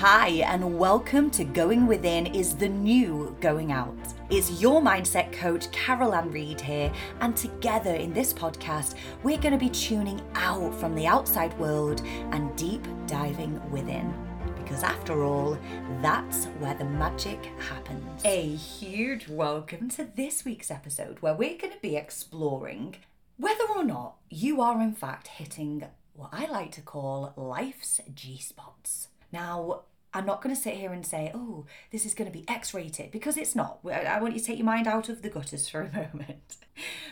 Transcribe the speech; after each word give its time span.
Hi, 0.00 0.28
and 0.46 0.78
welcome 0.78 1.30
to 1.32 1.44
Going 1.44 1.86
Within 1.86 2.24
is 2.28 2.56
the 2.56 2.70
new 2.70 3.36
Going 3.42 3.70
Out. 3.70 3.98
It's 4.30 4.58
your 4.58 4.80
mindset 4.80 5.30
coach, 5.30 5.70
Carol 5.72 6.14
Ann 6.14 6.30
Reid 6.30 6.58
here, 6.58 6.90
and 7.20 7.36
together 7.36 7.94
in 7.94 8.14
this 8.14 8.32
podcast, 8.32 8.94
we're 9.22 9.36
going 9.36 9.52
to 9.52 9.58
be 9.58 9.68
tuning 9.68 10.22
out 10.36 10.74
from 10.80 10.94
the 10.94 11.06
outside 11.06 11.52
world 11.58 12.00
and 12.32 12.56
deep 12.56 12.82
diving 13.06 13.60
within. 13.70 14.14
Because 14.56 14.82
after 14.82 15.22
all, 15.22 15.58
that's 16.00 16.46
where 16.60 16.74
the 16.76 16.86
magic 16.86 17.50
happens. 17.58 18.24
A 18.24 18.54
huge 18.54 19.28
welcome 19.28 19.90
to 19.90 20.04
this 20.16 20.46
week's 20.46 20.70
episode, 20.70 21.18
where 21.20 21.34
we're 21.34 21.58
going 21.58 21.74
to 21.74 21.82
be 21.82 21.96
exploring 21.96 22.96
whether 23.36 23.64
or 23.68 23.84
not 23.84 24.14
you 24.30 24.62
are 24.62 24.80
in 24.80 24.94
fact 24.94 25.28
hitting 25.28 25.84
what 26.14 26.30
I 26.32 26.46
like 26.46 26.72
to 26.72 26.80
call 26.80 27.34
life's 27.36 28.00
G 28.14 28.38
spots. 28.38 29.08
Now, 29.30 29.82
I'm 30.12 30.26
not 30.26 30.42
going 30.42 30.54
to 30.54 30.60
sit 30.60 30.74
here 30.74 30.92
and 30.92 31.06
say, 31.06 31.30
oh, 31.34 31.66
this 31.92 32.04
is 32.04 32.14
going 32.14 32.30
to 32.30 32.36
be 32.36 32.48
X 32.48 32.74
rated 32.74 33.10
because 33.10 33.36
it's 33.36 33.54
not. 33.54 33.80
I 33.84 34.20
want 34.20 34.34
you 34.34 34.40
to 34.40 34.46
take 34.46 34.58
your 34.58 34.66
mind 34.66 34.86
out 34.86 35.08
of 35.08 35.22
the 35.22 35.30
gutters 35.30 35.68
for 35.68 35.82
a 35.82 35.92
moment. 36.14 36.56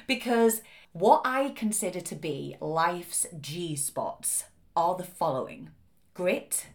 because 0.07 0.62
what 0.93 1.23
I 1.24 1.51
consider 1.51 2.01
to 2.01 2.15
be 2.15 2.57
life's 2.61 3.27
G 3.41 3.77
spots 3.77 4.45
are 4.77 4.97
the 4.97 5.05
following 5.05 5.71
grit, 6.15 6.66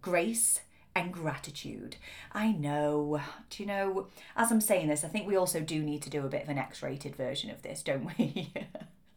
grace, 0.00 0.60
and 0.94 1.12
gratitude. 1.12 1.96
I 2.32 2.52
know. 2.52 3.20
Do 3.50 3.62
you 3.62 3.66
know, 3.66 4.06
as 4.36 4.52
I'm 4.52 4.60
saying 4.60 4.88
this, 4.88 5.04
I 5.04 5.08
think 5.08 5.26
we 5.26 5.36
also 5.36 5.60
do 5.60 5.82
need 5.82 6.02
to 6.02 6.10
do 6.10 6.24
a 6.24 6.28
bit 6.28 6.44
of 6.44 6.48
an 6.48 6.58
X 6.58 6.82
rated 6.82 7.16
version 7.16 7.50
of 7.50 7.62
this, 7.62 7.82
don't 7.82 8.16
we? 8.16 8.52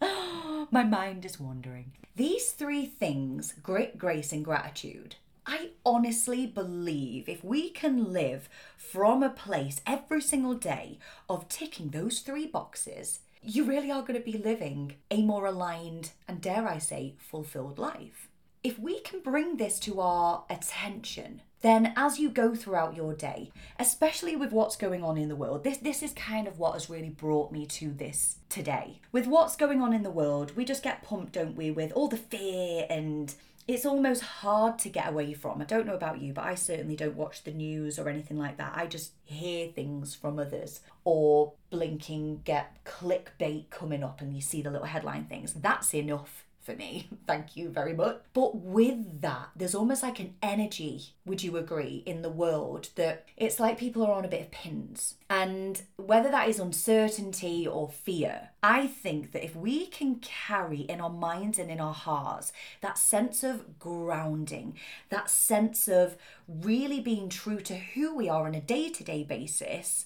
My 0.72 0.84
mind 0.84 1.26
is 1.26 1.40
wandering. 1.40 1.92
These 2.16 2.52
three 2.52 2.86
things 2.86 3.54
grit, 3.62 3.98
grace, 3.98 4.32
and 4.32 4.44
gratitude 4.44 5.16
I 5.48 5.72
honestly 5.86 6.48
believe 6.48 7.30
if 7.30 7.44
we 7.44 7.70
can 7.70 8.12
live 8.12 8.50
from 8.78 9.22
a 9.22 9.30
place 9.30 9.80
every 9.86 10.22
single 10.22 10.56
day 10.56 10.98
of 11.30 11.48
ticking 11.50 11.90
those 11.90 12.20
three 12.20 12.48
boxes, 12.48 13.20
you 13.44 13.64
really 13.64 13.92
are 13.92 14.02
going 14.02 14.20
to 14.20 14.32
be 14.32 14.40
living 14.40 14.96
a 15.12 15.22
more 15.22 15.46
aligned 15.46 16.12
and, 16.28 16.42
dare 16.42 16.68
I 16.68 16.80
say, 16.80 17.14
fulfilled 17.20 17.78
life. 17.78 18.28
If 18.64 18.80
we 18.80 19.00
can 19.02 19.20
bring 19.20 19.58
this 19.58 19.80
to 19.82 20.02
our 20.02 20.46
attention, 20.50 21.44
then 21.62 21.94
as 21.96 22.18
you 22.18 22.30
go 22.30 22.56
throughout 22.56 22.96
your 22.96 23.14
day, 23.14 23.52
especially 23.78 24.36
with 24.36 24.52
what's 24.52 24.76
going 24.76 25.04
on 25.04 25.18
in 25.18 25.30
the 25.30 25.36
world, 25.36 25.64
this, 25.64 25.78
this 25.78 26.02
is 26.02 26.14
kind 26.14 26.48
of 26.48 26.58
what 26.58 26.74
has 26.74 26.90
really 26.90 27.10
brought 27.10 27.52
me 27.52 27.68
to 27.68 27.92
this 27.92 28.38
today. 28.50 29.02
With 29.12 29.28
what's 29.28 29.56
going 29.56 29.82
on 29.82 29.94
in 29.94 30.02
the 30.02 30.10
world, 30.10 30.56
we 30.56 30.66
just 30.66 30.82
get 30.82 31.04
pumped, 31.04 31.34
don't 31.34 31.56
we, 31.56 31.70
with 31.70 31.92
all 31.92 32.08
the 32.08 32.18
fear 32.18 32.88
and 32.90 33.34
it's 33.68 33.86
almost 33.86 34.22
hard 34.22 34.78
to 34.80 34.90
get 34.90 35.10
away 35.10 35.34
from. 35.34 35.62
I 35.62 35.66
don't 35.66 35.88
know 35.88 35.96
about 35.96 36.22
you, 36.22 36.34
but 36.34 36.44
I 36.44 36.56
certainly 36.56 36.96
don't 36.96 37.16
watch 37.16 37.44
the 37.44 37.52
news 37.52 37.98
or 37.98 38.08
anything 38.08 38.38
like 38.38 38.58
that. 38.58 38.74
I 38.76 38.86
just 38.86 39.14
hear 39.24 39.70
things 39.70 40.14
from 40.14 40.38
others 40.38 40.82
or 41.04 41.54
blinking, 41.72 42.42
get 42.44 42.84
clickbait 42.86 43.72
coming 43.72 44.04
up 44.04 44.22
and 44.22 44.36
you 44.36 44.42
see 44.42 44.62
the 44.62 44.70
little 44.70 44.86
headline 44.86 45.26
things. 45.26 45.54
That's 45.54 45.96
enough 45.96 46.46
for 46.66 46.76
me. 46.76 47.08
Thank 47.28 47.56
you 47.56 47.70
very 47.70 47.94
much. 47.94 48.22
But 48.34 48.58
with 48.58 49.22
that, 49.22 49.50
there's 49.56 49.76
almost 49.76 50.04
like 50.04 50.20
an 50.20 50.36
energy, 50.42 51.14
would 51.26 51.44
you 51.44 51.58
agree, 51.58 52.04
in 52.06 52.22
the 52.22 52.30
world 52.30 52.90
that 52.96 53.26
it's 53.38 53.60
like 53.60 53.78
people 53.78 54.04
are 54.04 54.14
on 54.14 54.26
a 54.26 54.30
bit 54.30 54.42
of 54.42 54.52
pins. 54.52 55.16
And 55.30 55.82
whether 55.98 56.30
that 56.32 56.50
is 56.50 56.60
uncertainty 56.60 57.68
or 57.68 57.90
fear, 57.90 58.50
I 58.64 58.88
think 58.88 59.32
that 59.32 59.46
if 59.46 59.56
we 59.56 59.86
can 59.88 60.16
carry 60.16 60.82
in 60.82 61.00
our 61.00 61.10
minds 61.10 61.60
and 61.60 61.70
in 61.70 61.80
our 61.80 61.94
hearts 61.94 62.52
that 62.82 62.98
sense 62.98 63.44
of 63.44 63.80
grounding, 63.80 64.76
that 65.10 65.30
sense 65.30 65.88
of 65.88 66.18
really 66.48 67.00
being 67.00 67.30
true 67.30 67.60
to 67.62 67.76
who 67.76 68.16
we 68.16 68.28
are 68.28 68.46
on 68.46 68.56
a 68.56 68.62
day 68.62 68.90
to 68.90 69.04
day 69.04 69.24
basis, 69.24 70.06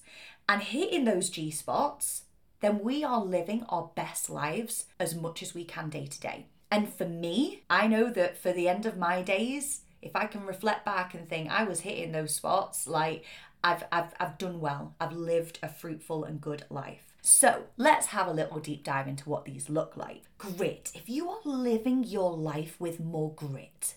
and 0.49 0.63
hitting 0.63 1.05
those 1.05 1.29
G 1.29 1.51
spots, 1.51 2.23
then 2.61 2.79
we 2.79 3.03
are 3.03 3.23
living 3.23 3.63
our 3.69 3.91
best 3.95 4.29
lives 4.29 4.85
as 4.99 5.15
much 5.15 5.41
as 5.41 5.53
we 5.53 5.63
can 5.63 5.89
day 5.89 6.05
to 6.05 6.19
day. 6.19 6.45
And 6.71 6.93
for 6.93 7.05
me, 7.05 7.63
I 7.69 7.87
know 7.87 8.09
that 8.11 8.37
for 8.37 8.51
the 8.51 8.69
end 8.69 8.85
of 8.85 8.97
my 8.97 9.21
days, 9.21 9.81
if 10.01 10.15
I 10.15 10.25
can 10.25 10.45
reflect 10.45 10.85
back 10.85 11.13
and 11.13 11.27
think 11.27 11.49
I 11.49 11.63
was 11.63 11.81
hitting 11.81 12.11
those 12.11 12.35
spots, 12.35 12.87
like 12.87 13.25
I've, 13.63 13.83
I've, 13.91 14.13
I've 14.19 14.37
done 14.37 14.59
well, 14.59 14.95
I've 14.99 15.13
lived 15.13 15.59
a 15.63 15.69
fruitful 15.69 16.23
and 16.23 16.39
good 16.39 16.63
life. 16.69 17.09
So 17.21 17.63
let's 17.77 18.07
have 18.07 18.27
a 18.27 18.33
little 18.33 18.59
deep 18.59 18.83
dive 18.83 19.07
into 19.07 19.29
what 19.29 19.45
these 19.45 19.69
look 19.69 19.97
like. 19.97 20.23
Grit. 20.37 20.91
If 20.95 21.09
you 21.09 21.29
are 21.29 21.41
living 21.43 22.03
your 22.03 22.31
life 22.31 22.79
with 22.79 22.99
more 22.99 23.33
grit, 23.33 23.95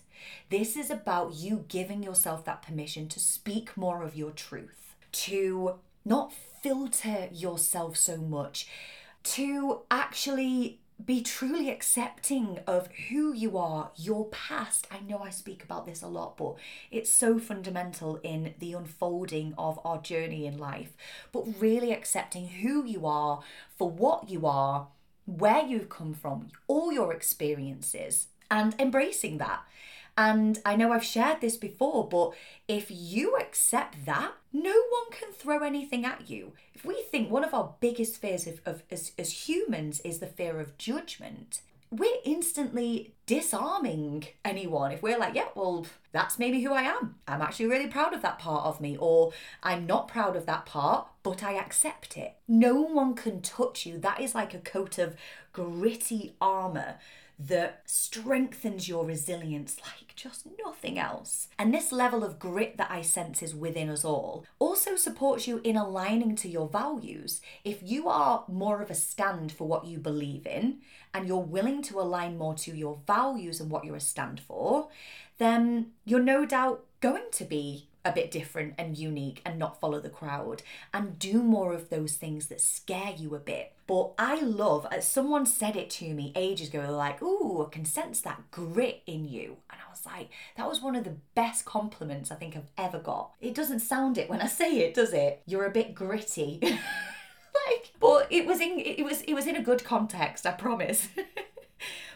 this 0.49 0.75
is 0.75 0.89
about 0.89 1.35
you 1.35 1.65
giving 1.67 2.03
yourself 2.03 2.43
that 2.45 2.61
permission 2.61 3.07
to 3.09 3.19
speak 3.19 3.77
more 3.77 4.03
of 4.03 4.15
your 4.15 4.31
truth, 4.31 4.95
to 5.11 5.75
not 6.05 6.33
filter 6.61 7.27
yourself 7.31 7.97
so 7.97 8.17
much, 8.17 8.67
to 9.23 9.81
actually 9.89 10.79
be 11.03 11.21
truly 11.21 11.69
accepting 11.69 12.59
of 12.67 12.87
who 13.09 13.33
you 13.33 13.57
are, 13.57 13.91
your 13.95 14.25
past. 14.27 14.87
I 14.91 14.99
know 14.99 15.19
I 15.19 15.29
speak 15.29 15.63
about 15.63 15.85
this 15.85 16.01
a 16.01 16.07
lot, 16.07 16.37
but 16.37 16.55
it's 16.91 17.11
so 17.11 17.39
fundamental 17.39 18.17
in 18.23 18.53
the 18.59 18.73
unfolding 18.73 19.53
of 19.57 19.79
our 19.83 19.99
journey 19.99 20.45
in 20.45 20.57
life. 20.57 20.93
But 21.31 21.59
really 21.59 21.91
accepting 21.91 22.47
who 22.47 22.85
you 22.85 23.05
are 23.05 23.41
for 23.77 23.89
what 23.89 24.29
you 24.29 24.45
are, 24.45 24.87
where 25.25 25.65
you've 25.65 25.89
come 25.89 26.13
from, 26.13 26.49
all 26.67 26.91
your 26.91 27.11
experiences, 27.11 28.27
and 28.49 28.75
embracing 28.79 29.39
that. 29.39 29.61
And 30.15 30.59
I 30.63 30.75
know 30.75 30.91
I've 30.91 31.03
shared 31.03 31.41
this 31.41 31.57
before, 31.57 32.07
but 32.07 32.33
if 32.67 32.87
you 32.89 33.35
accept 33.37 34.05
that, 34.05 34.33
no 34.51 34.82
throw 35.43 35.59
anything 35.59 36.05
at 36.05 36.29
you. 36.29 36.53
If 36.73 36.85
we 36.85 37.03
think 37.11 37.29
one 37.29 37.43
of 37.43 37.53
our 37.53 37.75
biggest 37.81 38.19
fears 38.21 38.47
of, 38.47 38.61
of 38.65 38.83
as, 38.89 39.11
as 39.19 39.49
humans 39.49 39.99
is 40.01 40.19
the 40.19 40.27
fear 40.27 40.61
of 40.61 40.77
judgment, 40.77 41.61
we're 41.91 42.21
instantly 42.23 43.13
disarming 43.25 44.25
anyone 44.43 44.91
if 44.93 45.03
we're 45.03 45.19
like, 45.19 45.35
yeah, 45.35 45.49
well, 45.53 45.85
that's 46.13 46.39
maybe 46.39 46.63
who 46.63 46.73
I 46.73 46.83
am. 46.83 47.15
I'm 47.27 47.41
actually 47.41 47.67
really 47.67 47.87
proud 47.87 48.13
of 48.13 48.21
that 48.21 48.39
part 48.39 48.65
of 48.65 48.79
me, 48.79 48.95
or 48.97 49.33
I'm 49.61 49.85
not 49.85 50.07
proud 50.07 50.37
of 50.37 50.45
that 50.45 50.65
part, 50.65 51.07
but 51.23 51.43
I 51.43 51.53
accept 51.53 52.17
it. 52.17 52.35
No 52.47 52.81
one 52.81 53.13
can 53.13 53.41
touch 53.41 53.85
you. 53.85 53.97
That 53.97 54.21
is 54.21 54.33
like 54.33 54.53
a 54.53 54.59
coat 54.59 54.97
of 54.97 55.15
gritty 55.51 56.35
armor 56.39 56.95
that 57.47 57.81
strengthens 57.85 58.87
your 58.87 59.05
resilience 59.05 59.77
like 59.81 60.15
just 60.15 60.47
nothing 60.63 60.97
else. 60.97 61.47
And 61.57 61.73
this 61.73 61.91
level 61.91 62.23
of 62.23 62.39
grit 62.39 62.77
that 62.77 62.91
I 62.91 63.01
sense 63.01 63.41
is 63.41 63.55
within 63.55 63.89
us 63.89 64.05
all 64.05 64.45
also 64.59 64.95
supports 64.95 65.47
you 65.47 65.59
in 65.63 65.75
aligning 65.75 66.35
to 66.37 66.49
your 66.49 66.69
values. 66.69 67.41
If 67.63 67.79
you 67.81 68.07
are 68.07 68.45
more 68.47 68.81
of 68.81 68.89
a 68.89 68.95
stand 68.95 69.51
for 69.51 69.67
what 69.67 69.85
you 69.85 69.97
believe 69.97 70.45
in 70.45 70.79
and 71.13 71.27
you're 71.27 71.37
willing 71.37 71.81
to 71.83 71.99
align 71.99 72.37
more 72.37 72.55
to 72.55 72.75
your 72.75 72.99
values 73.05 73.59
and 73.59 73.69
what 73.69 73.83
you're 73.83 73.95
a 73.95 74.01
stand 74.01 74.39
for, 74.39 74.87
then 75.37 75.91
you're 76.05 76.19
no 76.19 76.45
doubt 76.45 76.85
going 77.01 77.25
to 77.31 77.43
be 77.43 77.87
a 78.05 78.11
bit 78.11 78.31
different 78.31 78.73
and 78.77 78.97
unique 78.97 79.41
and 79.45 79.57
not 79.57 79.79
follow 79.79 79.99
the 79.99 80.09
crowd 80.09 80.61
and 80.93 81.17
do 81.19 81.41
more 81.41 81.73
of 81.73 81.89
those 81.89 82.15
things 82.15 82.47
that 82.47 82.61
scare 82.61 83.13
you 83.17 83.35
a 83.35 83.39
bit. 83.39 83.73
But 83.87 84.13
I 84.17 84.39
love, 84.41 84.87
as 84.91 84.99
uh, 84.99 85.01
someone 85.01 85.45
said 85.45 85.75
it 85.75 85.89
to 85.91 86.13
me 86.13 86.31
ages 86.35 86.69
ago, 86.69 86.87
like, 86.89 87.21
ooh, 87.21 87.65
I 87.65 87.69
can 87.69 87.85
sense 87.85 88.21
that 88.21 88.49
grit 88.51 89.01
in 89.05 89.25
you. 89.25 89.57
And 89.69 89.79
I 89.85 89.89
was 89.89 90.05
like, 90.05 90.29
that 90.55 90.69
was 90.69 90.81
one 90.81 90.95
of 90.95 91.03
the 91.03 91.17
best 91.35 91.65
compliments 91.65 92.31
I 92.31 92.35
think 92.35 92.55
I've 92.55 92.71
ever 92.77 92.99
got. 92.99 93.31
It 93.41 93.53
doesn't 93.55 93.79
sound 93.79 94.17
it 94.17 94.29
when 94.29 94.41
I 94.41 94.47
say 94.47 94.79
it, 94.79 94.93
does 94.93 95.13
it? 95.13 95.41
You're 95.45 95.65
a 95.65 95.71
bit 95.71 95.93
gritty. 95.93 96.59
like, 96.63 97.91
but 97.99 98.27
it 98.29 98.45
was 98.45 98.61
in 98.61 98.79
it 98.79 99.03
was 99.03 99.21
it 99.21 99.33
was 99.33 99.47
in 99.47 99.55
a 99.55 99.63
good 99.63 99.83
context, 99.83 100.45
I 100.45 100.51
promise. 100.51 101.09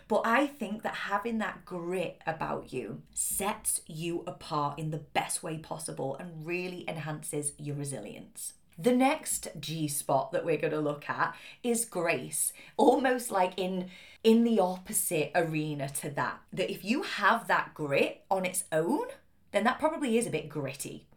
But 0.07 0.21
I 0.25 0.47
think 0.47 0.83
that 0.83 0.95
having 0.95 1.37
that 1.39 1.65
grit 1.65 2.21
about 2.25 2.71
you 2.71 3.01
sets 3.13 3.81
you 3.87 4.23
apart 4.25 4.79
in 4.79 4.91
the 4.91 4.97
best 4.97 5.43
way 5.43 5.57
possible 5.57 6.15
and 6.15 6.45
really 6.45 6.85
enhances 6.87 7.51
your 7.57 7.75
resilience. 7.75 8.53
The 8.79 8.95
next 8.95 9.47
G 9.59 9.87
spot 9.87 10.31
that 10.31 10.45
we're 10.45 10.57
going 10.57 10.71
to 10.71 10.79
look 10.79 11.09
at 11.09 11.35
is 11.63 11.83
grace, 11.83 12.53
almost 12.77 13.31
like 13.31 13.53
in 13.57 13.89
in 14.23 14.43
the 14.43 14.59
opposite 14.59 15.31
arena 15.33 15.89
to 15.89 16.09
that. 16.11 16.41
That 16.53 16.71
if 16.71 16.85
you 16.85 17.01
have 17.01 17.47
that 17.47 17.73
grit 17.73 18.23
on 18.29 18.45
its 18.45 18.65
own, 18.71 19.07
then 19.51 19.63
that 19.63 19.79
probably 19.79 20.17
is 20.17 20.27
a 20.27 20.31
bit 20.31 20.47
gritty. 20.47 21.07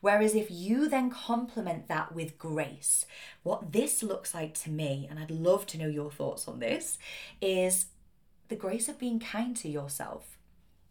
Whereas 0.00 0.34
if 0.34 0.50
you 0.50 0.88
then 0.88 1.10
complement 1.10 1.88
that 1.88 2.14
with 2.14 2.38
grace, 2.38 3.06
what 3.42 3.72
this 3.72 4.02
looks 4.02 4.34
like 4.34 4.54
to 4.54 4.70
me, 4.70 5.06
and 5.08 5.18
I'd 5.18 5.30
love 5.30 5.66
to 5.66 5.78
know 5.78 5.86
your 5.86 6.10
thoughts 6.10 6.48
on 6.48 6.58
this, 6.58 6.98
is 7.40 7.86
the 8.50 8.56
grace 8.56 8.88
of 8.88 8.98
being 8.98 9.18
kind 9.18 9.56
to 9.56 9.68
yourself, 9.68 10.36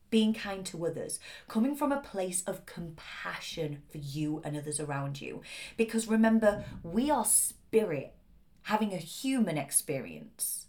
being 0.09 0.33
kind 0.33 0.65
to 0.65 0.87
others, 0.87 1.19
coming 1.47 1.75
from 1.75 1.91
a 1.91 1.99
place 1.99 2.41
of 2.47 2.65
compassion 2.65 3.83
for 3.91 3.99
you 3.99 4.41
and 4.43 4.57
others 4.57 4.79
around 4.79 5.21
you. 5.21 5.41
Because 5.77 6.07
remember, 6.07 6.63
we 6.81 7.11
are 7.11 7.25
spirit 7.25 8.15
having 8.63 8.93
a 8.93 8.97
human 8.97 9.57
experience. 9.57 10.65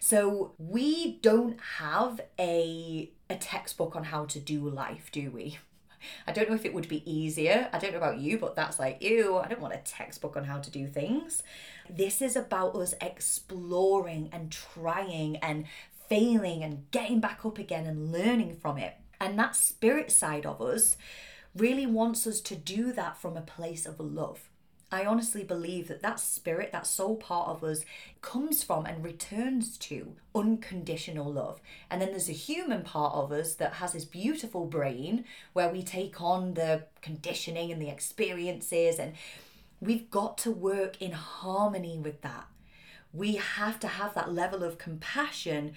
So 0.00 0.54
we 0.58 1.18
don't 1.20 1.60
have 1.78 2.20
a 2.40 3.12
a 3.28 3.36
textbook 3.36 3.94
on 3.94 4.04
how 4.04 4.24
to 4.24 4.40
do 4.40 4.68
life, 4.68 5.10
do 5.12 5.30
we? 5.30 5.58
I 6.26 6.32
don't 6.32 6.48
know 6.48 6.54
if 6.54 6.64
it 6.64 6.74
would 6.74 6.88
be 6.88 7.10
easier. 7.10 7.68
I 7.72 7.78
don't 7.78 7.92
know 7.92 7.98
about 7.98 8.18
you, 8.18 8.38
but 8.38 8.54
that's 8.54 8.78
like, 8.78 9.02
ew, 9.02 9.38
I 9.38 9.48
don't 9.48 9.60
want 9.60 9.74
a 9.74 9.78
textbook 9.78 10.36
on 10.36 10.44
how 10.44 10.58
to 10.60 10.70
do 10.70 10.86
things. 10.86 11.42
This 11.90 12.22
is 12.22 12.36
about 12.36 12.76
us 12.76 12.94
exploring 13.00 14.28
and 14.32 14.50
trying 14.50 15.36
and 15.38 15.64
failing 16.08 16.62
and 16.62 16.90
getting 16.90 17.20
back 17.20 17.44
up 17.44 17.58
again 17.58 17.86
and 17.86 18.12
learning 18.12 18.56
from 18.56 18.78
it. 18.78 18.94
And 19.20 19.38
that 19.38 19.56
spirit 19.56 20.10
side 20.10 20.46
of 20.46 20.60
us 20.60 20.96
really 21.54 21.86
wants 21.86 22.26
us 22.26 22.40
to 22.42 22.54
do 22.54 22.92
that 22.92 23.16
from 23.16 23.36
a 23.36 23.42
place 23.42 23.86
of 23.86 23.98
love. 23.98 24.50
I 24.92 25.04
honestly 25.04 25.42
believe 25.42 25.88
that 25.88 26.02
that 26.02 26.20
spirit, 26.20 26.70
that 26.70 26.86
soul 26.86 27.16
part 27.16 27.48
of 27.48 27.64
us, 27.64 27.84
comes 28.22 28.62
from 28.62 28.86
and 28.86 29.04
returns 29.04 29.76
to 29.78 30.14
unconditional 30.32 31.32
love. 31.32 31.60
And 31.90 32.00
then 32.00 32.10
there's 32.10 32.28
a 32.28 32.32
human 32.32 32.82
part 32.82 33.14
of 33.14 33.32
us 33.32 33.54
that 33.54 33.74
has 33.74 33.94
this 33.94 34.04
beautiful 34.04 34.64
brain 34.66 35.24
where 35.54 35.70
we 35.70 35.82
take 35.82 36.20
on 36.20 36.54
the 36.54 36.84
conditioning 37.02 37.72
and 37.72 37.82
the 37.82 37.88
experiences, 37.88 39.00
and 39.00 39.14
we've 39.80 40.08
got 40.08 40.38
to 40.38 40.52
work 40.52 41.02
in 41.02 41.12
harmony 41.12 41.98
with 41.98 42.22
that. 42.22 42.46
We 43.12 43.36
have 43.36 43.80
to 43.80 43.88
have 43.88 44.14
that 44.14 44.32
level 44.32 44.62
of 44.62 44.78
compassion 44.78 45.72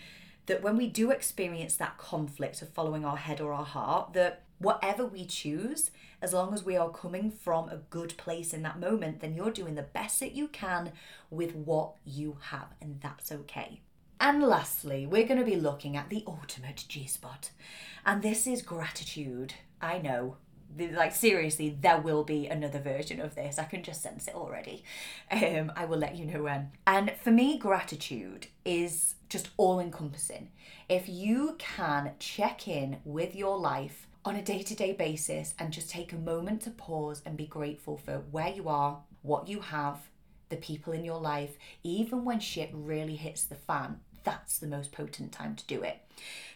that 0.50 0.63
when 0.63 0.75
we 0.75 0.88
do 0.88 1.12
experience 1.12 1.75
that 1.75 1.98
conflict 1.98 2.62
of 2.62 2.69
following 2.69 3.06
our 3.06 3.18
head 3.18 3.40
or 3.40 3.54
our 3.54 3.63
heart, 3.63 4.13
that 4.13 4.44
whatever 4.57 5.06
we 5.06 5.24
choose, 5.24 5.92
as 6.22 6.34
long 6.34 6.54
as 6.54 6.66
we 6.66 6.75
are 6.75 6.90
coming 6.90 7.31
from 7.31 7.69
a 7.69 7.78
good 7.90 8.18
place 8.18 8.51
in 8.51 8.63
that 8.63 8.80
moment, 8.80 9.22
then 9.22 9.36
you're 9.36 9.51
doing 9.51 9.75
the 9.75 9.84
best 9.84 10.19
that 10.19 10.34
you 10.34 10.48
can 10.48 10.92
with 11.30 11.56
what 11.56 11.94
you 12.04 12.38
have, 12.42 12.74
and 12.81 13.00
that's 13.00 13.31
okay. 13.31 13.80
And 14.19 14.44
lastly, 14.44 15.06
we're 15.06 15.28
going 15.28 15.40
to 15.40 15.46
be 15.46 15.56
looking 15.56 15.96
at 15.96 16.10
the 16.10 16.24
ultimate 16.28 16.84
G 16.90 17.06
spot, 17.06 17.52
and 18.04 18.22
this 18.22 18.48
is 18.48 18.62
gratitude. 18.63 19.54
I 19.80 20.00
know, 20.00 20.38
like 20.77 21.13
seriously 21.13 21.75
there 21.81 22.00
will 22.00 22.24
be 22.24 22.48
another 22.48 22.80
version 22.80 23.19
of 23.19 23.36
this 23.36 23.57
i 23.57 23.63
can 23.63 23.81
just 23.81 24.01
sense 24.01 24.27
it 24.27 24.36
already 24.36 24.83
um 25.31 25.71
i 25.75 25.86
will 25.86 25.98
let 25.98 26.16
you 26.16 26.25
know 26.25 26.44
when 26.44 26.71
and 26.86 27.12
for 27.21 27.31
me 27.31 27.57
gratitude 27.57 28.48
is 28.63 29.16
just 29.30 29.50
all 29.57 29.80
encompassing 29.80 30.50
if 30.88 31.10
you 31.10 31.56
can 31.57 32.12
check 32.19 32.68
in 32.68 32.98
with 33.04 33.36
your 33.36 33.57
life 33.57 34.07
on 34.25 34.36
a 34.36 34.42
day 34.42 34.62
to 34.62 34.75
day 34.75 34.92
basis 34.92 35.54
and 35.57 35.71
just 35.71 35.89
take 35.89 36.12
a 36.12 36.18
moment 36.18 36.62
to 36.62 36.69
pause 36.71 37.21
and 37.25 37.38
be 37.38 37.45
grateful 37.45 37.98
for 37.98 38.24
where 38.31 38.50
you 38.50 38.68
are, 38.68 39.00
what 39.21 39.48
you 39.48 39.62
have, 39.62 39.98
the 40.50 40.57
people 40.57 40.94
in 40.94 41.06
your 41.06 41.19
life, 41.19 41.57
even 41.83 42.25
when 42.25 42.39
shit 42.39 42.69
really 42.74 43.16
hits 43.16 43.44
the 43.44 43.56
fan. 43.56 44.00
That's 44.24 44.60
the 44.60 44.68
most 44.68 44.92
potent 44.92 45.31
time 45.31 45.56
to 45.56 45.66
do 45.66 45.81
it. 45.81 46.00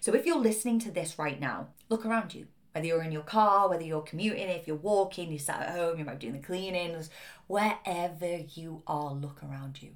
So, 0.02 0.14
if 0.14 0.26
you're 0.26 0.38
listening 0.38 0.80
to 0.80 0.92
this 0.92 1.18
right 1.18 1.40
now, 1.40 1.68
look 1.90 2.06
around 2.06 2.36
you. 2.36 2.48
Whether 2.74 2.88
you're 2.88 3.04
in 3.04 3.12
your 3.12 3.24
car, 3.24 3.70
whether 3.70 3.84
you're 3.84 4.02
commuting, 4.02 4.50
if 4.50 4.68
you're 4.68 4.76
walking, 4.76 5.30
you're 5.30 5.40
sat 5.40 5.62
at 5.62 5.76
home, 5.76 5.98
you 5.98 6.06
might 6.06 6.20
be 6.20 6.28
doing 6.28 6.42
the 6.42 6.46
cleanings, 6.46 7.10
wherever 7.48 8.38
you 8.54 8.84
are, 8.88 9.14
look 9.14 9.42
around 9.44 9.82
you. 9.82 9.92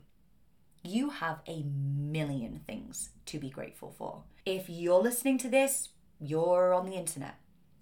You 0.83 1.09
have 1.09 1.39
a 1.47 1.63
million 1.63 2.62
things 2.68 3.09
to 3.25 3.39
be 3.39 3.50
grateful 3.50 3.94
for. 3.97 4.24
If 4.45 4.69
you're 4.69 5.01
listening 5.01 5.38
to 5.39 5.50
this, 5.50 5.89
you're 6.19 6.74
on 6.74 6.85
the 6.85 6.95
internet 6.95 7.35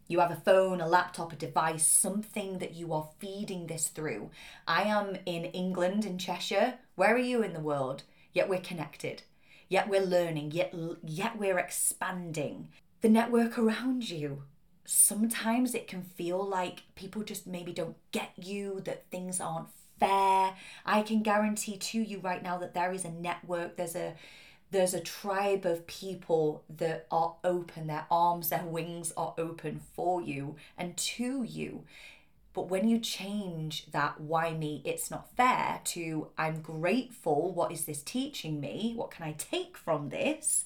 you 0.08 0.20
have 0.20 0.32
a 0.32 0.36
phone, 0.36 0.82
a 0.82 0.88
laptop, 0.88 1.34
a 1.34 1.36
device, 1.36 1.88
something 1.88 2.60
that 2.60 2.76
you 2.76 2.94
are 2.94 3.10
feeding 3.20 3.68
this 3.68 3.88
through. 3.88 4.30
I 4.68 4.84
am 4.84 5.18
in 5.26 5.46
England, 5.46 6.06
in 6.06 6.20
Cheshire. 6.20 6.76
Where 6.96 7.16
are 7.16 7.20
you 7.20 7.42
in 7.42 7.54
the 7.54 7.60
world? 7.60 8.04
Yet 8.32 8.48
we're 8.48 8.60
connected. 8.60 9.24
Yet 9.68 9.90
we're 9.90 10.06
learning. 10.06 10.52
Yet, 10.52 10.76
yet 11.04 11.40
we're 11.40 11.58
expanding. 11.58 12.70
The 13.02 13.10
network 13.10 13.58
around 13.58 14.10
you. 14.10 14.44
Sometimes 14.86 15.74
it 15.74 15.88
can 15.88 16.04
feel 16.04 16.44
like 16.48 16.84
people 16.96 17.24
just 17.24 17.48
maybe 17.48 17.74
don't 17.74 17.98
get 18.12 18.32
you, 18.38 18.82
that 18.86 19.10
things 19.10 19.42
aren't 19.42 19.68
fair. 20.00 20.56
I 20.86 21.02
can 21.02 21.24
guarantee 21.24 21.78
to 21.78 22.00
you 22.02 22.20
right 22.20 22.44
now 22.44 22.58
that 22.58 22.74
there 22.74 22.92
is 22.92 23.06
a 23.06 23.12
network, 23.12 23.78
there's 23.78 23.96
a 23.96 24.14
there's 24.72 24.94
a 24.94 25.00
tribe 25.00 25.66
of 25.66 25.88
people 25.88 26.64
that 26.70 27.06
are 27.12 27.36
open, 27.44 27.88
their 27.88 28.08
arms, 28.10 28.50
their 28.50 28.66
wings 28.66 29.14
are 29.16 29.34
open 29.38 29.80
for 29.96 30.22
you 30.22 30.56
and 30.78 30.98
to 30.98 31.44
you. 31.44 31.84
But 32.56 32.70
when 32.70 32.88
you 32.88 33.00
change 33.00 33.92
that, 33.92 34.22
why 34.22 34.54
me, 34.54 34.82
it's 34.86 35.12
not 35.12 35.36
fair, 35.36 35.82
to 35.84 36.30
I'm 36.38 36.62
grateful, 36.62 37.54
what 37.54 37.74
is 37.74 37.84
this 37.84 38.02
teaching 38.02 38.62
me? 38.62 38.94
What 38.96 39.12
can 39.12 39.26
I 39.26 39.34
take 39.34 39.76
from 39.78 40.08
this? 40.08 40.64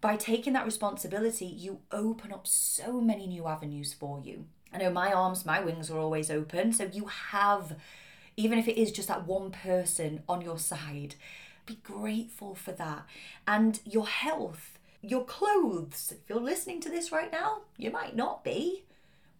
By 0.00 0.14
taking 0.14 0.52
that 0.52 0.64
responsibility, 0.64 1.46
you 1.46 1.80
open 1.90 2.32
up 2.32 2.46
so 2.46 3.00
many 3.00 3.26
new 3.26 3.48
avenues 3.48 3.92
for 3.92 4.20
you. 4.20 4.46
I 4.72 4.78
know 4.78 4.90
my 4.90 5.12
arms, 5.12 5.44
my 5.44 5.58
wings 5.58 5.90
are 5.90 5.98
always 5.98 6.30
open. 6.30 6.72
So 6.72 6.88
you 6.92 7.06
have, 7.06 7.76
even 8.36 8.56
if 8.60 8.68
it 8.68 8.80
is 8.80 8.92
just 8.92 9.08
that 9.08 9.26
one 9.26 9.50
person 9.50 10.22
on 10.28 10.42
your 10.42 10.58
side, 10.58 11.16
be 11.66 11.80
grateful 11.82 12.54
for 12.54 12.70
that. 12.70 13.04
And 13.48 13.80
your 13.84 14.06
health, 14.06 14.78
your 15.00 15.24
clothes. 15.24 16.12
If 16.12 16.28
you're 16.28 16.40
listening 16.40 16.80
to 16.82 16.88
this 16.88 17.10
right 17.10 17.32
now, 17.32 17.62
you 17.76 17.90
might 17.90 18.14
not 18.14 18.44
be. 18.44 18.84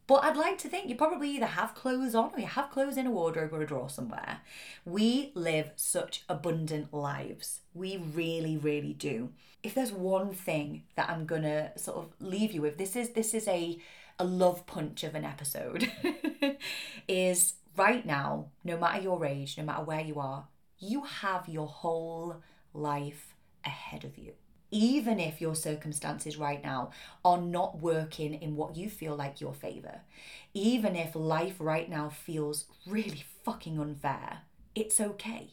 But 0.06 0.24
I'd 0.24 0.36
like 0.36 0.58
to 0.58 0.68
think 0.68 0.88
you 0.88 0.96
probably 0.96 1.30
either 1.30 1.46
have 1.46 1.74
clothes 1.74 2.14
on 2.14 2.32
or 2.34 2.40
you 2.40 2.46
have 2.46 2.70
clothes 2.70 2.96
in 2.96 3.06
a 3.06 3.10
wardrobe 3.10 3.52
or 3.52 3.62
a 3.62 3.66
drawer 3.66 3.88
somewhere. 3.88 4.40
We 4.84 5.30
live 5.34 5.70
such 5.76 6.24
abundant 6.28 6.92
lives. 6.92 7.60
We 7.72 7.96
really, 7.96 8.56
really 8.56 8.94
do. 8.94 9.30
If 9.62 9.74
there's 9.74 9.92
one 9.92 10.32
thing 10.32 10.82
that 10.96 11.08
I'm 11.08 11.24
gonna 11.24 11.78
sort 11.78 11.98
of 11.98 12.12
leave 12.18 12.52
you 12.52 12.62
with, 12.62 12.78
this 12.78 12.96
is 12.96 13.10
this 13.10 13.32
is 13.32 13.46
a 13.46 13.78
a 14.18 14.24
love 14.24 14.66
punch 14.66 15.04
of 15.04 15.14
an 15.14 15.24
episode. 15.24 15.90
is 17.08 17.54
right 17.76 18.04
now, 18.04 18.46
no 18.64 18.76
matter 18.76 19.00
your 19.02 19.24
age, 19.24 19.56
no 19.56 19.64
matter 19.64 19.84
where 19.84 20.00
you 20.00 20.18
are, 20.18 20.48
you 20.78 21.04
have 21.04 21.48
your 21.48 21.68
whole 21.68 22.42
life 22.74 23.34
ahead 23.64 24.04
of 24.04 24.18
you. 24.18 24.32
Even 24.74 25.20
if 25.20 25.38
your 25.38 25.54
circumstances 25.54 26.38
right 26.38 26.64
now 26.64 26.90
are 27.24 27.40
not 27.40 27.78
working 27.78 28.32
in 28.32 28.56
what 28.56 28.74
you 28.74 28.88
feel 28.88 29.14
like 29.14 29.38
your 29.38 29.52
favor, 29.52 30.00
even 30.54 30.96
if 30.96 31.14
life 31.14 31.56
right 31.58 31.90
now 31.90 32.08
feels 32.08 32.64
really 32.86 33.22
fucking 33.44 33.78
unfair, 33.78 34.40
it's 34.74 34.98
okay. 34.98 35.50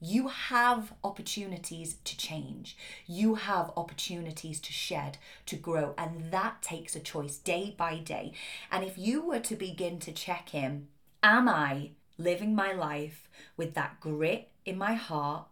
You 0.00 0.28
have 0.28 0.92
opportunities 1.02 1.96
to 2.04 2.16
change. 2.16 2.76
You 3.06 3.34
have 3.34 3.72
opportunities 3.76 4.60
to 4.60 4.72
shed, 4.72 5.18
to 5.46 5.56
grow, 5.56 5.94
and 5.98 6.30
that 6.30 6.62
takes 6.62 6.94
a 6.94 7.00
choice 7.00 7.38
day 7.38 7.74
by 7.76 7.96
day. 7.96 8.32
And 8.70 8.84
if 8.84 8.96
you 8.96 9.26
were 9.26 9.40
to 9.40 9.56
begin 9.56 9.98
to 10.00 10.12
check 10.12 10.54
in, 10.54 10.88
am 11.22 11.48
I 11.48 11.92
living 12.18 12.54
my 12.54 12.72
life 12.72 13.28
with 13.56 13.74
that 13.74 14.00
grit 14.00 14.50
in 14.64 14.78
my 14.78 14.94
heart, 14.94 15.47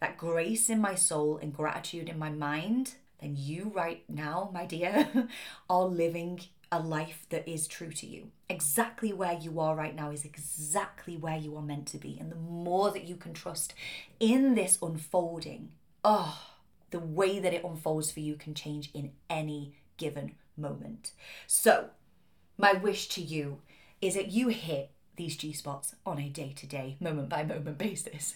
that 0.00 0.16
grace 0.16 0.70
in 0.70 0.80
my 0.80 0.94
soul, 0.94 1.38
and 1.40 1.54
gratitude 1.54 2.08
in 2.08 2.18
my 2.18 2.30
mind, 2.30 2.94
then 3.20 3.34
you 3.36 3.72
right 3.74 4.04
now, 4.08 4.50
my 4.52 4.64
dear, 4.64 5.28
are 5.70 5.84
living 5.84 6.40
a 6.70 6.78
life 6.78 7.26
that 7.30 7.48
is 7.48 7.66
true 7.66 7.90
to 7.90 8.06
you. 8.06 8.30
Exactly 8.48 9.12
where 9.12 9.38
you 9.38 9.58
are 9.58 9.74
right 9.74 9.94
now 9.94 10.10
is 10.10 10.24
exactly 10.24 11.16
where 11.16 11.36
you 11.36 11.56
are 11.56 11.62
meant 11.62 11.86
to 11.88 11.98
be. 11.98 12.18
And 12.20 12.30
the 12.30 12.36
more 12.36 12.90
that 12.90 13.04
you 13.04 13.16
can 13.16 13.32
trust 13.32 13.74
in 14.20 14.54
this 14.54 14.78
unfolding, 14.82 15.70
oh, 16.04 16.38
the 16.90 16.98
way 16.98 17.38
that 17.38 17.54
it 17.54 17.64
unfolds 17.64 18.10
for 18.10 18.20
you 18.20 18.34
can 18.34 18.54
change 18.54 18.90
in 18.92 19.12
any 19.28 19.74
given 19.96 20.34
moment. 20.56 21.12
So, 21.46 21.90
my 22.56 22.72
wish 22.72 23.08
to 23.10 23.22
you 23.22 23.60
is 24.00 24.14
that 24.14 24.30
you 24.30 24.48
hit 24.48 24.90
these 25.16 25.36
G 25.36 25.52
spots 25.52 25.94
on 26.06 26.18
a 26.18 26.28
day 26.28 26.52
to 26.56 26.66
day, 26.66 26.96
moment 27.00 27.28
by 27.28 27.44
moment 27.44 27.78
basis. 27.78 28.34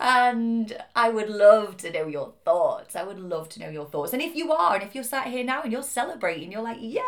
And 0.00 0.76
I 0.94 1.08
would 1.08 1.28
love 1.28 1.76
to 1.78 1.92
know 1.92 2.06
your 2.06 2.34
thoughts. 2.44 2.96
I 2.96 3.02
would 3.02 3.18
love 3.18 3.48
to 3.50 3.60
know 3.60 3.68
your 3.68 3.86
thoughts. 3.86 4.12
And 4.12 4.22
if 4.22 4.34
you 4.34 4.52
are, 4.52 4.74
and 4.74 4.82
if 4.82 4.94
you're 4.94 5.04
sat 5.04 5.28
here 5.28 5.44
now 5.44 5.62
and 5.62 5.72
you're 5.72 5.82
celebrating, 5.82 6.50
you're 6.52 6.62
like, 6.62 6.78
yeah, 6.80 7.02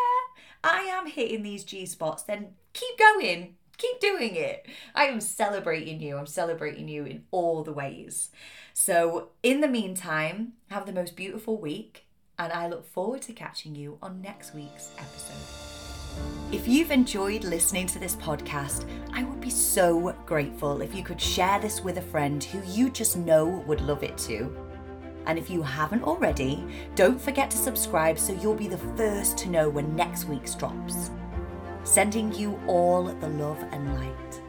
I 0.63 0.81
am 0.83 1.07
hitting 1.07 1.43
these 1.43 1.65
G 1.65 1.87
spots, 1.87 2.23
then 2.23 2.49
keep 2.73 2.99
going. 2.99 3.57
Keep 3.79 4.01
doing 4.01 4.35
it. 4.37 4.67
I 4.95 5.05
am 5.05 5.21
celebrating 5.21 6.01
you. 6.01 6.17
I'm 6.17 6.27
celebrating 6.27 6.89
you 6.89 7.05
in 7.05 7.25
all 7.31 7.63
the 7.63 7.75
ways. 7.75 8.31
So, 8.73 9.31
in 9.43 9.61
the 9.61 9.69
meantime, 9.69 10.55
have 10.71 10.87
the 10.87 10.93
most 10.93 11.15
beautiful 11.15 11.61
week, 11.61 12.07
and 12.39 12.53
I 12.53 12.69
look 12.69 12.87
forward 12.87 13.23
to 13.23 13.33
catching 13.35 13.75
you 13.75 13.99
on 14.01 14.23
next 14.23 14.55
week's 14.55 14.93
episode. 14.99 15.76
If 16.53 16.69
you've 16.69 16.91
enjoyed 16.91 17.45
listening 17.45 17.87
to 17.89 17.99
this 17.99 18.15
podcast, 18.17 18.89
I 19.13 19.25
would 19.25 19.41
be 19.41 19.51
so 19.51 20.15
grateful 20.27 20.81
if 20.81 20.95
you 20.95 21.03
could 21.03 21.21
share 21.21 21.59
this 21.59 21.83
with 21.83 21.99
a 21.99 22.03
friend 22.03 22.43
who 22.43 22.63
you 22.71 22.89
just 22.89 23.17
know 23.17 23.47
would 23.67 23.81
love 23.81 24.03
it 24.03 24.17
too. 24.17 24.57
And 25.27 25.39
if 25.39 25.51
you 25.51 25.61
haven't 25.61 26.05
already, 26.05 26.65
don't 26.95 27.21
forget 27.21 27.51
to 27.51 27.57
subscribe 27.57 28.19
so 28.19 28.33
you'll 28.33 28.55
be 28.55 28.69
the 28.69 28.79
first 28.97 29.37
to 29.39 29.51
know 29.51 29.69
when 29.69 29.97
next 29.97 30.27
week's 30.27 30.55
drops. 30.55 31.11
Sending 31.83 32.33
you 32.33 32.61
all 32.69 33.05
the 33.05 33.29
love 33.29 33.63
and 33.73 33.95
light. 33.97 34.43